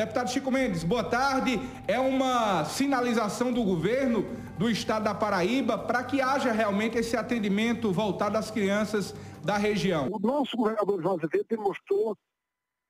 Deputado 0.00 0.30
Chico 0.30 0.50
Mendes, 0.50 0.82
boa 0.82 1.04
tarde. 1.04 1.60
É 1.86 2.00
uma 2.00 2.64
sinalização 2.64 3.52
do 3.52 3.62
governo 3.62 4.22
do 4.56 4.70
estado 4.70 5.04
da 5.04 5.14
Paraíba 5.14 5.76
para 5.76 6.02
que 6.02 6.22
haja 6.22 6.52
realmente 6.52 6.96
esse 6.96 7.18
atendimento 7.18 7.92
voltado 7.92 8.38
às 8.38 8.50
crianças 8.50 9.14
da 9.44 9.58
região. 9.58 10.08
O 10.10 10.18
nosso 10.18 10.56
governador 10.56 11.02
João 11.02 11.16
Azevedo 11.16 11.44
demonstrou, 11.50 12.16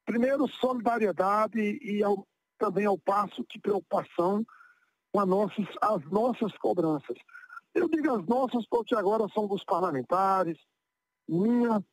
primeiro, 0.07 0.47
solidariedade 0.47 1.81
e 1.83 2.01
ao, 2.01 2.25
também 2.57 2.87
ao 2.87 2.97
passo 2.97 3.45
de 3.51 3.59
preocupação 3.59 4.47
com 5.13 5.27
nossas, 5.27 5.67
as 5.83 6.05
nossas 6.05 6.57
cobranças. 6.59 7.17
Eu 7.75 7.89
digo 7.89 8.09
as 8.09 8.25
nossas 8.25 8.65
porque 8.69 8.95
agora 8.95 9.27
são 9.35 9.49
dos 9.49 9.65
parlamentares, 9.65 10.59
minha, 11.29 11.85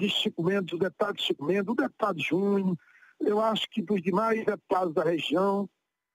de 0.00 0.08
Chico 0.08 0.42
Mendes, 0.42 0.72
do 0.72 0.78
deputado 0.78 1.22
Chico 1.22 1.44
Mendes, 1.44 1.66
do 1.66 1.76
deputado 1.76 2.20
Júnior, 2.20 2.76
eu 3.24 3.40
acho 3.40 3.68
que 3.70 3.82
dos 3.82 4.02
demais 4.02 4.44
deputados 4.44 4.94
da 4.94 5.04
região, 5.04 5.68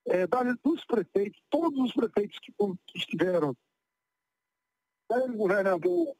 é, 0.06 0.26
dos 0.62 0.84
prefeitos, 0.84 1.40
todos 1.50 1.78
os 1.78 1.92
prefeitos 1.92 2.38
que, 2.38 2.52
que 2.52 2.98
estiveram, 2.98 3.56
o 5.10 5.32
governador 5.32 6.14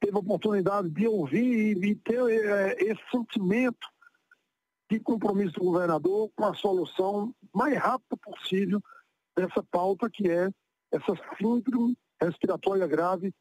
teve 0.00 0.16
a 0.16 0.20
oportunidade 0.20 0.90
de 0.90 1.06
ouvir 1.06 1.82
e 1.82 1.94
ter 1.96 2.20
é, 2.30 2.72
esse 2.82 3.02
sentimento 3.10 3.86
de 4.90 5.00
compromisso 5.00 5.54
do 5.54 5.64
governador 5.64 6.30
com 6.34 6.44
a 6.44 6.54
solução 6.54 7.34
mais 7.54 7.76
rápida 7.76 8.16
possível 8.16 8.82
dessa 9.36 9.62
pauta 9.70 10.08
que 10.10 10.30
é 10.30 10.48
essa 10.90 11.14
síndrome 11.36 11.96
respiratória 12.20 12.86
grave 12.86 13.34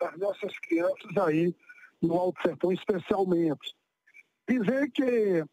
das 0.00 0.16
nossas 0.18 0.58
crianças 0.58 1.16
aí 1.16 1.54
no 2.02 2.14
Alto 2.14 2.40
Sertão 2.42 2.72
especialmente 2.72 3.77
dizer 4.48 4.90
que 4.90 5.44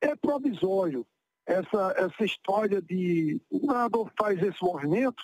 é 0.00 0.16
provisório 0.16 1.06
essa, 1.46 1.94
essa 1.96 2.24
história 2.24 2.80
de 2.80 3.40
o 3.50 3.60
governador 3.60 4.10
faz 4.18 4.42
esse 4.42 4.62
movimento 4.62 5.22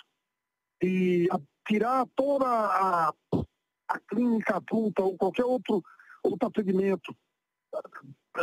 e 0.81 1.27
tirar 1.67 2.07
toda 2.15 2.45
a, 2.47 3.13
a 3.87 3.99
clínica 4.09 4.57
adulta 4.57 5.03
ou 5.03 5.17
qualquer 5.17 5.45
outro, 5.45 5.83
outro 6.23 6.47
atendimento 6.47 7.15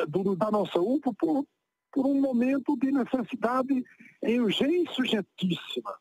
do, 0.09 0.37
da 0.37 0.51
nossa 0.51 0.81
UPA 0.81 1.13
por, 1.15 1.47
por 1.93 2.07
um 2.07 2.21
momento 2.21 2.77
de 2.77 2.93
necessidade 2.93 3.85
em 4.23 4.41
urgência 4.41 5.01
urgentíssima 5.01 5.99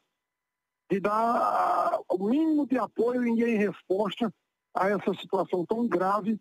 de 0.90 1.00
dar 1.00 2.00
o 2.10 2.28
mínimo 2.28 2.66
de 2.66 2.78
apoio 2.78 3.24
e 3.26 3.44
em 3.44 3.58
resposta 3.58 4.34
a 4.74 4.90
essa 4.90 5.14
situação 5.16 5.66
tão 5.66 5.88
grave 5.88 6.40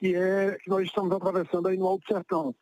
que 0.00 0.14
é 0.16 0.56
que 0.56 0.70
nós 0.70 0.86
estamos 0.86 1.12
atravessando 1.12 1.68
aí 1.68 1.76
no 1.76 1.86
Alto 1.86 2.06
Sertão. 2.10 2.56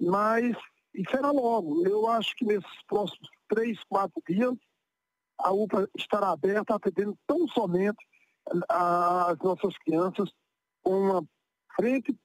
Mas 0.00 0.56
isso 0.94 1.16
era 1.16 1.32
logo. 1.32 1.84
Eu 1.84 2.06
acho 2.06 2.36
que 2.36 2.44
nesses 2.44 2.82
próximos 2.86 3.28
três, 3.48 3.76
quatro 3.88 4.22
dias, 4.28 4.54
a 5.38 5.50
UPA 5.52 5.90
estará 5.96 6.30
aberta, 6.30 6.76
atendendo 6.76 7.18
tão 7.26 7.48
somente 7.48 7.98
as 8.68 9.36
nossas 9.38 9.76
crianças 9.78 10.30
com 10.80 11.00
uma 11.00 11.24
frente 11.74 12.16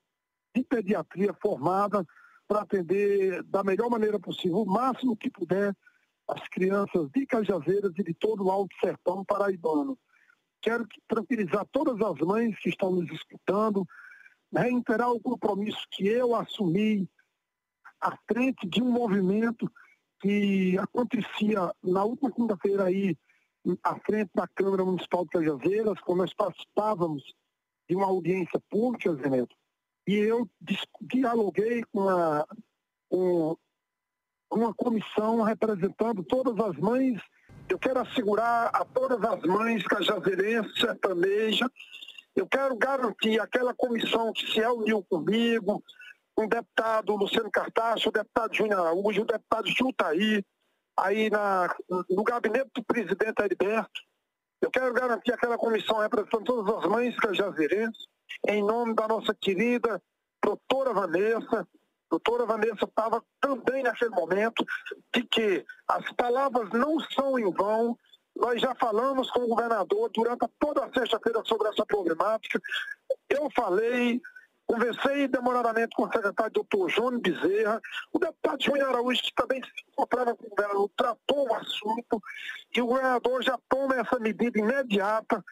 de 0.56 0.64
pediatria 0.64 1.34
formada 1.42 2.06
para 2.48 2.62
atender 2.62 3.42
da 3.44 3.64
melhor 3.64 3.90
maneira 3.90 4.20
possível, 4.20 4.60
o 4.60 4.66
máximo 4.66 5.18
que 5.18 5.32
puder, 5.32 5.76
as 6.28 6.48
crianças 6.50 7.10
de 7.10 7.26
Cajazeiras 7.26 7.92
e 7.98 8.04
de 8.04 8.14
todo 8.14 8.46
o 8.46 8.52
Alto 8.52 8.74
Sertão 8.80 9.26
paraibano. 9.26 9.98
Quero 10.62 10.86
tranquilizar 11.08 11.66
todas 11.72 12.00
as 12.00 12.20
mães 12.20 12.58
que 12.60 12.70
estão 12.70 12.92
nos 12.92 13.12
escutando, 13.12 13.86
reiterar 14.54 15.12
o 15.12 15.20
compromisso 15.20 15.86
que 15.92 16.08
eu 16.08 16.36
assumi 16.36 17.08
à 18.00 18.18
frente 18.28 18.68
de 18.68 18.82
um 18.82 18.92
movimento 18.92 19.72
que 20.22 20.78
acontecia 20.78 21.74
na 21.84 22.04
última 22.04 22.32
quinta-feira 22.32 22.86
aí, 22.86 23.18
à 23.84 24.00
frente 24.00 24.32
da 24.34 24.48
Câmara 24.48 24.86
Municipal 24.86 25.26
de 25.26 25.32
Cajazeiras, 25.32 26.00
quando 26.02 26.20
nós 26.20 26.34
participávamos 26.34 27.24
de 27.90 27.96
uma 27.96 28.06
audiência 28.06 28.60
pública, 28.70 29.18
e 30.08 30.16
eu 30.16 30.50
dialoguei 31.02 31.84
com, 31.92 32.08
a, 32.10 32.46
com 33.10 33.58
uma 34.52 34.74
comissão 34.74 35.42
representando 35.42 36.24
todas 36.24 36.58
as 36.66 36.78
mães. 36.78 37.22
Eu 37.70 37.80
quero 37.80 38.00
assegurar 38.00 38.70
a 38.74 38.86
todas 38.86 39.22
as 39.24 39.42
mães 39.44 39.84
cajazeirenses, 39.84 40.78
sertanejas, 40.80 41.70
eu 42.36 42.48
quero 42.48 42.76
garantir 42.76 43.40
aquela 43.40 43.74
comissão 43.74 44.34
que 44.34 44.46
se 44.48 44.60
reuniu 44.60 45.04
comigo, 45.04 45.84
com 46.36 46.46
o 46.46 46.50
deputado 46.50 47.16
Luciano 47.16 47.52
Cartacho, 47.52 48.10
o 48.10 48.12
deputado 48.12 48.56
Júnior 48.56 48.80
Araújo, 48.80 49.22
o 49.22 49.26
deputado 49.26 49.68
Jutaí, 49.68 50.44
aí 50.98 51.30
na, 51.30 51.76
no 52.10 52.24
gabinete 52.24 52.72
do 52.76 52.84
presidente 52.84 53.42
Heriberto. 53.42 54.02
Eu 54.62 54.72
quero 54.72 54.94
garantir 54.94 55.34
aquela 55.34 55.58
comissão 55.58 56.00
representando 56.00 56.44
todas 56.44 56.76
as 56.76 56.90
mães 56.90 57.16
cajazeirenses, 57.18 58.08
em 58.48 58.64
nome 58.64 58.96
da 58.96 59.08
nossa 59.08 59.34
querida 59.34 60.02
doutora 60.44 60.94
Vanessa. 60.94 61.68
Doutora 62.10 62.46
Vanessa 62.46 62.86
estava 62.86 63.24
também 63.40 63.82
naquele 63.82 64.12
momento 64.12 64.64
de 65.16 65.24
que 65.24 65.66
as 65.88 66.12
palavras 66.14 66.70
não 66.72 67.00
são 67.00 67.40
em 67.40 67.52
vão, 67.52 67.98
nós 68.36 68.60
já 68.62 68.74
falamos 68.76 69.30
com 69.32 69.42
o 69.42 69.48
governador 69.48 70.10
durante 70.10 70.48
toda 70.60 70.86
a 70.86 70.94
sexta-feira 70.94 71.42
sobre 71.46 71.68
essa 71.70 71.86
problemática. 71.86 72.60
Eu 73.30 73.50
falei, 73.56 74.22
conversei 74.66 75.28
demoradamente 75.28 75.96
com 75.96 76.04
o 76.04 76.12
secretário 76.12 76.52
doutor 76.52 76.90
João 76.90 77.20
Bezerra, 77.20 77.80
o 78.12 78.20
deputado 78.20 78.64
Júnior 78.64 78.90
Araújo, 78.90 79.22
que 79.22 79.34
também 79.36 79.62
se 79.62 79.70
encontrava 79.90 80.36
com 80.36 80.48
o 80.48 80.50
governador, 80.50 80.90
tratou 80.98 81.48
o 81.48 81.54
assunto 81.56 82.22
e 82.76 82.82
o 82.82 82.88
governador 82.88 83.44
já 83.44 83.58
toma 83.70 83.96
essa 83.96 84.20
medida 84.20 84.60
imediata 84.60 85.44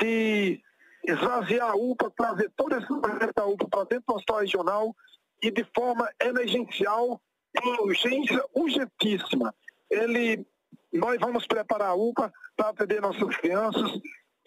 de 0.00 0.62
esvaziar 1.04 1.70
a 1.70 1.74
UPA, 1.74 2.12
trazer 2.16 2.52
todo 2.56 2.76
esse 2.76 2.86
projeto 2.86 3.34
da 3.34 3.46
UPA 3.46 3.68
para 3.68 3.84
dentro 3.84 4.04
do 4.06 4.14
hospital 4.14 4.40
regional 4.40 4.96
e 5.42 5.50
de 5.50 5.64
forma 5.74 6.08
emergencial, 6.20 7.20
em 7.62 7.80
urgência 7.80 8.44
urgentíssima. 8.54 9.54
Ele 9.90 10.46
nós 10.92 11.18
vamos 11.20 11.46
preparar 11.46 11.90
a 11.90 11.94
UPA 11.94 12.32
para 12.56 12.70
atender 12.70 13.00
nossas 13.00 13.36
crianças 13.36 13.90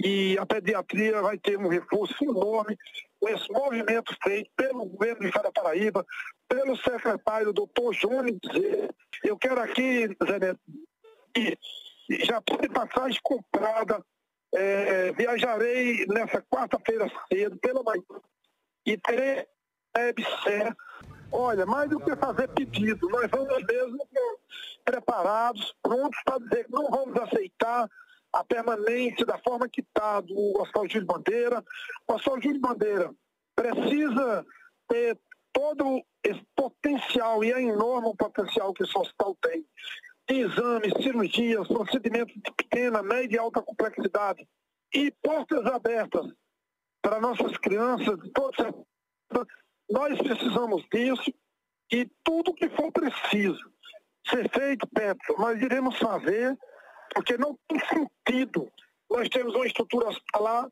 e 0.04 0.38
a 0.40 0.46
pediatria 0.46 1.22
vai 1.22 1.38
ter 1.38 1.58
um 1.58 1.68
reforço 1.68 2.24
enorme 2.24 2.78
com 3.20 3.30
esse 3.30 3.52
movimento 3.52 4.16
feito 4.24 4.50
pelo 4.56 4.86
governo 4.86 5.28
Estado 5.28 5.44
da 5.44 5.52
Paraíba, 5.52 6.06
pelo 6.50 6.76
secretário 6.78 7.54
doutor 7.54 7.94
Júnior 7.94 8.36
Eu 9.24 9.38
quero 9.38 9.62
aqui, 9.62 10.08
Zé 10.26 10.40
Neto, 10.40 10.60
já 12.26 12.42
pode 12.42 12.68
passagem 12.70 13.20
comprada, 13.24 14.04
é, 14.54 15.12
viajarei 15.14 16.06
nessa 16.08 16.42
quarta-feira 16.42 17.10
cedo, 17.32 17.58
pela 17.60 17.84
manhã, 17.84 18.04
e 18.86 18.98
terei. 18.98 19.48
Olha, 21.32 21.66
mais 21.66 21.90
do 21.90 22.00
que 22.00 22.16
fazer 22.16 22.48
pedido, 22.50 23.10
nós 23.10 23.30
vamos 23.30 23.64
mesmo 23.66 24.08
preparados, 24.84 25.76
prontos 25.82 26.20
para 26.26 26.40
dizer 26.40 26.66
que 26.66 26.72
não 26.72 26.90
vamos 26.90 27.16
aceitar 27.22 27.90
a 28.34 28.44
permanência 28.44 29.26
da 29.26 29.38
forma 29.40 29.68
que 29.68 29.82
está 29.82 30.22
do 30.22 30.62
Hospital 30.62 30.90
Júlio 30.90 31.08
Bandeira. 31.08 31.64
O 32.08 32.14
Hospital 32.14 32.42
Júlio 32.42 32.62
Bandeira 32.62 33.16
precisa 33.56 34.46
ter 34.88 35.20
todo 35.54 36.04
esse 36.24 36.42
potencial, 36.56 37.44
e 37.44 37.52
é 37.52 37.62
enorme 37.62 38.08
o 38.08 38.16
potencial 38.16 38.74
que 38.74 38.84
esse 38.84 38.98
hospital 38.98 39.36
tem, 39.42 39.66
de 40.30 40.40
exames, 40.40 40.94
cirurgias, 41.04 41.68
procedimentos 41.68 42.34
de 42.34 42.52
pequena, 42.54 43.04
média 43.04 43.36
e 43.36 43.40
alta 43.40 43.62
complexidade, 43.62 44.48
e 44.94 45.12
portas 45.22 45.66
abertas 45.66 46.26
para 47.02 47.20
nossas 47.20 47.58
crianças, 47.58 48.18
todos, 48.34 48.58
nós 49.90 50.18
precisamos 50.20 50.86
disso 50.92 51.34
e 51.92 52.10
tudo 52.24 52.54
que 52.54 52.70
for 52.70 52.92
preciso 52.92 53.72
ser 54.28 54.50
feito, 54.50 54.88
Petro, 54.88 55.36
nós 55.38 55.62
iremos 55.62 55.98
fazer, 55.98 56.58
porque 57.14 57.38
não 57.38 57.58
tem 57.68 57.80
sentido. 57.88 58.72
Nós 59.10 59.28
temos 59.30 59.54
uma 59.54 59.68
estrutura 59.68 60.10
hospitalar, 60.10 60.70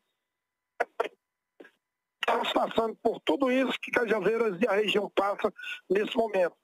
estamos 2.19 2.54
passando 2.54 2.96
por 3.01 3.19
tudo 3.22 3.51
isso 3.51 3.78
que 3.81 3.92
Cajazeiras 3.92 4.62
e 4.62 4.68
a 4.68 4.74
região 4.74 5.10
passa 5.16 5.51
nesse 5.90 6.16
momento. 6.16 6.56